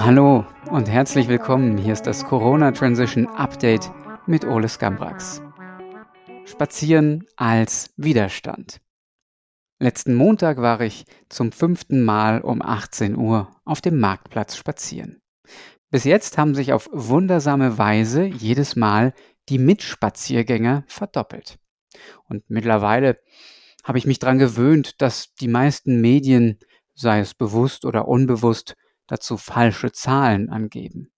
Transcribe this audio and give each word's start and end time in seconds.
Hallo 0.00 0.46
und 0.70 0.88
herzlich 0.88 1.26
willkommen. 1.26 1.76
Hier 1.76 1.92
ist 1.92 2.06
das 2.06 2.24
Corona 2.24 2.70
Transition 2.70 3.26
Update 3.26 3.90
mit 4.28 4.44
Ole 4.44 4.68
Skambrax. 4.68 5.42
Spazieren 6.44 7.26
als 7.34 7.92
Widerstand. 7.96 8.80
Letzten 9.80 10.14
Montag 10.14 10.58
war 10.58 10.80
ich 10.82 11.04
zum 11.28 11.50
fünften 11.50 12.04
Mal 12.04 12.42
um 12.42 12.62
18 12.62 13.16
Uhr 13.16 13.50
auf 13.64 13.80
dem 13.80 13.98
Marktplatz 13.98 14.56
spazieren. 14.56 15.20
Bis 15.90 16.04
jetzt 16.04 16.38
haben 16.38 16.54
sich 16.54 16.72
auf 16.72 16.88
wundersame 16.92 17.76
Weise 17.76 18.22
jedes 18.22 18.76
Mal 18.76 19.12
die 19.48 19.58
Mitspaziergänger 19.58 20.84
verdoppelt. 20.86 21.58
Und 22.28 22.48
mittlerweile 22.48 23.18
habe 23.82 23.98
ich 23.98 24.06
mich 24.06 24.20
daran 24.20 24.38
gewöhnt, 24.38 25.02
dass 25.02 25.34
die 25.34 25.48
meisten 25.48 26.00
Medien, 26.00 26.60
sei 26.94 27.18
es 27.18 27.34
bewusst 27.34 27.84
oder 27.84 28.06
unbewusst, 28.06 28.76
dazu 29.08 29.36
falsche 29.36 29.90
Zahlen 29.90 30.48
angeben. 30.50 31.10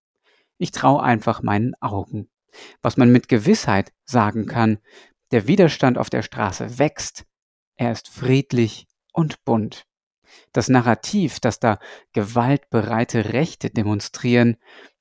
Ich 0.57 0.71
traue 0.71 1.03
einfach 1.03 1.43
meinen 1.43 1.75
Augen. 1.81 2.31
Was 2.83 2.97
man 2.97 3.13
mit 3.13 3.29
Gewissheit 3.29 3.93
sagen 4.05 4.47
kann, 4.47 4.79
der 5.31 5.47
Widerstand 5.47 5.99
auf 5.99 6.11
der 6.11 6.23
Straße 6.23 6.79
wächst, 6.79 7.25
er 7.77 7.93
ist 7.93 8.09
friedlich 8.09 8.87
und 9.13 9.45
bunt. 9.45 9.87
Das 10.53 10.69
Narrativ, 10.69 11.41
dass 11.41 11.61
da 11.61 11.79
gewaltbereite 12.13 13.33
Rechte 13.33 13.71
demonstrieren, 13.71 14.57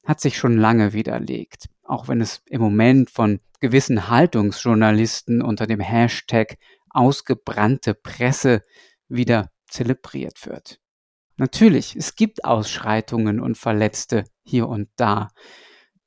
hat 0.06 0.22
sich 0.22 0.38
schon 0.38 0.58
lange 0.58 0.94
widerlegt, 0.94 1.70
auch 1.84 2.08
wenn 2.08 2.22
es 2.22 2.42
im 2.46 2.62
Moment 2.62 3.10
von 3.10 3.40
gewissen 3.60 4.10
Haltungsjournalisten 4.10 5.42
unter 5.42 5.68
dem 5.68 5.80
Hashtag 5.80 6.58
ausgebrannte 6.90 7.94
Presse 7.94 8.64
wieder 9.08 9.52
zelebriert 9.68 10.46
wird. 10.46 10.80
Natürlich, 11.40 11.96
es 11.96 12.16
gibt 12.16 12.44
Ausschreitungen 12.44 13.40
und 13.40 13.58
Verletzte 13.58 14.26
hier 14.44 14.68
und 14.68 14.90
da, 14.98 15.30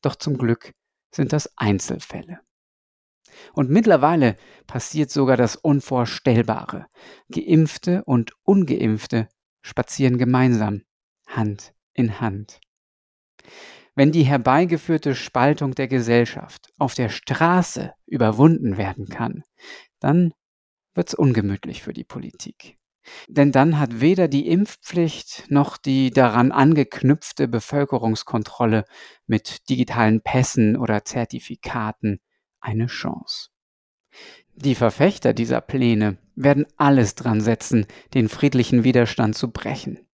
doch 0.02 0.14
zum 0.14 0.36
Glück 0.36 0.72
sind 1.10 1.32
das 1.32 1.50
Einzelfälle. 1.56 2.40
Und 3.54 3.70
mittlerweile 3.70 4.36
passiert 4.66 5.10
sogar 5.10 5.38
das 5.38 5.56
Unvorstellbare. 5.56 6.86
Geimpfte 7.30 8.04
und 8.04 8.32
ungeimpfte 8.42 9.26
spazieren 9.62 10.18
gemeinsam, 10.18 10.82
Hand 11.26 11.72
in 11.94 12.20
Hand. 12.20 12.60
Wenn 13.94 14.12
die 14.12 14.24
herbeigeführte 14.24 15.14
Spaltung 15.14 15.74
der 15.74 15.88
Gesellschaft 15.88 16.70
auf 16.78 16.92
der 16.92 17.08
Straße 17.08 17.94
überwunden 18.04 18.76
werden 18.76 19.06
kann, 19.06 19.44
dann 19.98 20.34
wird's 20.92 21.14
ungemütlich 21.14 21.82
für 21.82 21.94
die 21.94 22.04
Politik. 22.04 22.76
Denn 23.28 23.52
dann 23.52 23.78
hat 23.78 24.00
weder 24.00 24.28
die 24.28 24.48
Impfpflicht 24.48 25.50
noch 25.50 25.76
die 25.76 26.10
daran 26.10 26.52
angeknüpfte 26.52 27.48
Bevölkerungskontrolle 27.48 28.84
mit 29.26 29.68
digitalen 29.68 30.22
Pässen 30.22 30.76
oder 30.76 31.04
Zertifikaten 31.04 32.20
eine 32.60 32.86
Chance. 32.86 33.48
Die 34.54 34.74
Verfechter 34.74 35.32
dieser 35.32 35.60
Pläne 35.60 36.18
werden 36.34 36.66
alles 36.76 37.14
dran 37.14 37.40
setzen, 37.40 37.86
den 38.14 38.28
friedlichen 38.28 38.84
Widerstand 38.84 39.36
zu 39.36 39.50
brechen. 39.50 40.06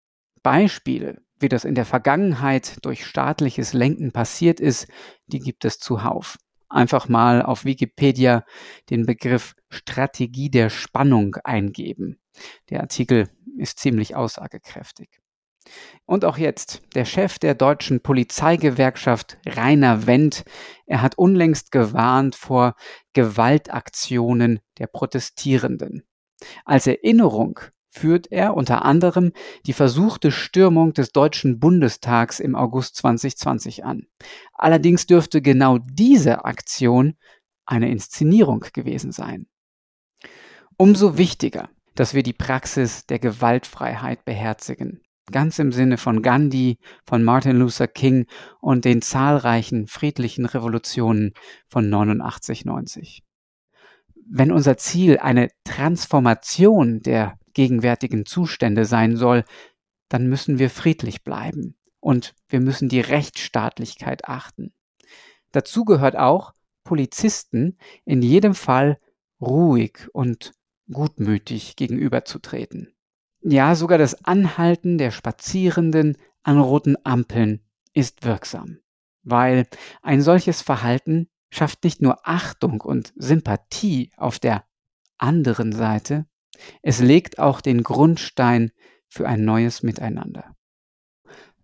Beispiele, 0.42 1.22
wie 1.38 1.48
das 1.48 1.64
in 1.64 1.74
der 1.74 1.86
Vergangenheit 1.86 2.84
durch 2.84 3.04
staatliches 3.04 3.72
Lenken 3.72 4.12
passiert 4.12 4.60
ist, 4.60 4.88
die 5.26 5.40
gibt 5.40 5.64
es 5.64 5.78
zuhauf 5.78 6.38
einfach 6.68 7.08
mal 7.08 7.42
auf 7.42 7.64
Wikipedia 7.64 8.44
den 8.90 9.06
Begriff 9.06 9.54
Strategie 9.68 10.50
der 10.50 10.70
Spannung 10.70 11.36
eingeben. 11.44 12.18
Der 12.70 12.80
Artikel 12.80 13.28
ist 13.58 13.78
ziemlich 13.78 14.14
aussagekräftig. 14.14 15.20
Und 16.04 16.24
auch 16.24 16.38
jetzt, 16.38 16.82
der 16.94 17.04
Chef 17.04 17.38
der 17.38 17.54
deutschen 17.54 18.00
Polizeigewerkschaft 18.00 19.38
Rainer 19.46 20.06
Wendt, 20.06 20.44
er 20.86 21.02
hat 21.02 21.18
unlängst 21.18 21.72
gewarnt 21.72 22.36
vor 22.36 22.74
Gewaltaktionen 23.14 24.60
der 24.78 24.86
Protestierenden. 24.86 26.04
Als 26.64 26.86
Erinnerung 26.86 27.58
führt 27.96 28.30
er 28.30 28.54
unter 28.54 28.84
anderem 28.84 29.32
die 29.64 29.72
versuchte 29.72 30.30
Stürmung 30.30 30.92
des 30.92 31.12
Deutschen 31.12 31.58
Bundestags 31.58 32.40
im 32.40 32.54
August 32.54 32.96
2020 32.96 33.84
an. 33.84 34.06
Allerdings 34.52 35.06
dürfte 35.06 35.40
genau 35.40 35.78
diese 35.78 36.44
Aktion 36.44 37.14
eine 37.64 37.90
Inszenierung 37.90 38.64
gewesen 38.72 39.12
sein. 39.12 39.46
Umso 40.76 41.16
wichtiger, 41.16 41.70
dass 41.94 42.12
wir 42.12 42.22
die 42.22 42.34
Praxis 42.34 43.06
der 43.06 43.18
Gewaltfreiheit 43.18 44.24
beherzigen, 44.26 45.00
ganz 45.32 45.58
im 45.58 45.72
Sinne 45.72 45.96
von 45.96 46.20
Gandhi, 46.20 46.78
von 47.06 47.24
Martin 47.24 47.56
Luther 47.56 47.88
King 47.88 48.26
und 48.60 48.84
den 48.84 49.00
zahlreichen 49.00 49.86
friedlichen 49.86 50.44
Revolutionen 50.44 51.32
von 51.68 51.88
89, 51.88 52.66
90. 52.66 53.22
Wenn 54.28 54.52
unser 54.52 54.76
Ziel 54.76 55.18
eine 55.18 55.48
Transformation 55.64 57.00
der 57.00 57.38
gegenwärtigen 57.56 58.26
Zustände 58.26 58.84
sein 58.84 59.16
soll, 59.16 59.44
dann 60.10 60.28
müssen 60.28 60.58
wir 60.58 60.68
friedlich 60.68 61.24
bleiben 61.24 61.74
und 62.00 62.34
wir 62.48 62.60
müssen 62.60 62.90
die 62.90 63.00
Rechtsstaatlichkeit 63.00 64.28
achten. 64.28 64.74
Dazu 65.52 65.86
gehört 65.86 66.16
auch, 66.16 66.52
Polizisten 66.84 67.78
in 68.04 68.20
jedem 68.20 68.54
Fall 68.54 69.00
ruhig 69.40 70.06
und 70.12 70.52
gutmütig 70.92 71.76
gegenüberzutreten. 71.76 72.92
Ja, 73.40 73.74
sogar 73.74 73.96
das 73.96 74.24
Anhalten 74.24 74.98
der 74.98 75.10
Spazierenden 75.10 76.18
an 76.42 76.60
roten 76.60 76.96
Ampeln 77.04 77.60
ist 77.94 78.24
wirksam, 78.24 78.78
weil 79.22 79.66
ein 80.02 80.20
solches 80.20 80.60
Verhalten 80.60 81.28
schafft 81.50 81.84
nicht 81.84 82.02
nur 82.02 82.28
Achtung 82.28 82.82
und 82.82 83.14
Sympathie 83.16 84.12
auf 84.16 84.38
der 84.38 84.64
anderen 85.16 85.72
Seite, 85.72 86.26
es 86.82 87.00
legt 87.00 87.38
auch 87.38 87.60
den 87.60 87.82
Grundstein 87.82 88.70
für 89.08 89.26
ein 89.26 89.44
neues 89.44 89.82
Miteinander. 89.82 90.54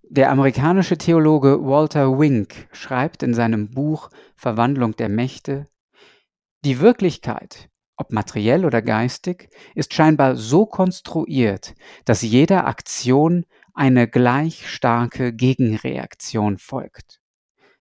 Der 0.03 0.30
amerikanische 0.30 0.98
Theologe 0.98 1.64
Walter 1.64 2.19
Wink 2.19 2.69
schreibt 2.72 3.22
in 3.22 3.32
seinem 3.32 3.70
Buch 3.70 4.10
Verwandlung 4.36 4.94
der 4.97 5.08
Mächte, 5.08 5.69
die 6.64 6.81
Wirklichkeit, 6.81 7.70
ob 7.97 8.12
materiell 8.12 8.64
oder 8.64 8.82
geistig, 8.82 9.48
ist 9.75 9.94
scheinbar 9.94 10.36
so 10.36 10.66
konstruiert, 10.66 11.75
dass 12.04 12.22
jeder 12.22 12.66
Aktion 12.66 13.47
eine 13.75 14.06
gleich 14.06 14.69
starke 14.69 15.32
Gegenreaktion 15.32 16.58
folgt. 16.58 17.20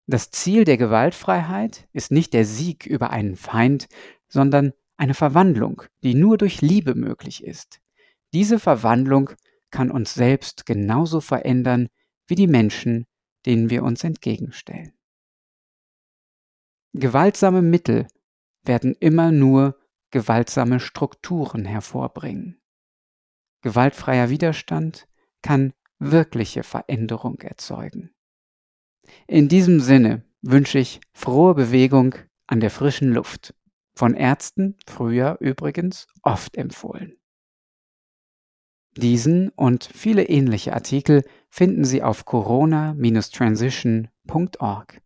Das 0.08 0.32
Ziel 0.32 0.64
der 0.64 0.78
Gewaltfreiheit 0.78 1.88
ist 1.94 2.12
nicht 2.12 2.34
der 2.34 2.46
Sieg 2.46 2.86
über 2.86 3.12
einen 3.12 3.36
Feind, 3.36 3.88
sondern 4.28 4.74
eine 5.02 5.16
Verwandlung, 5.16 5.82
die 6.04 6.14
nur 6.14 6.38
durch 6.38 6.62
Liebe 6.62 6.94
möglich 6.94 7.44
ist. 7.44 7.82
Diese 8.34 8.60
Verwandlung 8.60 9.32
kann 9.72 9.90
uns 9.90 10.14
selbst 10.14 10.68
genauso 10.68 11.22
verändern 11.22 11.90
wie 12.28 12.36
die 12.36 12.46
Menschen, 12.46 13.08
denen 13.48 13.72
wir 13.72 13.82
uns 13.82 14.04
entgegenstellen. 14.04 14.94
Gewaltsame 16.94 17.64
Mittel 17.64 18.06
werden 18.64 18.94
immer 19.00 19.32
nur 19.32 19.80
gewaltsame 20.12 20.80
Strukturen 20.80 21.66
hervorbringen. 21.66 22.62
Gewaltfreier 23.64 24.30
Widerstand 24.30 25.08
kann 25.42 25.74
wirkliche 25.98 26.62
Veränderung 26.62 27.40
erzeugen. 27.42 28.14
In 29.26 29.50
diesem 29.50 29.80
Sinne 29.80 30.24
wünsche 30.44 30.78
ich 30.78 31.02
frohe 31.12 31.56
Bewegung 31.56 32.14
an 32.46 32.60
der 32.60 32.70
frischen 32.70 33.12
Luft. 33.12 33.56
Von 34.02 34.16
Ärzten 34.16 34.78
früher 34.88 35.38
übrigens 35.42 36.08
oft 36.24 36.58
empfohlen. 36.58 37.20
Diesen 38.98 39.50
und 39.50 39.84
viele 39.84 40.24
ähnliche 40.24 40.74
Artikel 40.74 41.24
finden 41.52 41.86
Sie 41.86 42.02
auf 42.02 42.26
corona-transition.org. 42.26 45.02